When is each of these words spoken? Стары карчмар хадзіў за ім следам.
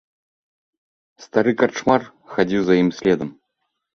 Стары 1.25 1.51
карчмар 1.59 2.01
хадзіў 2.37 2.61
за 2.69 2.73
ім 2.81 2.89
следам. 3.01 3.29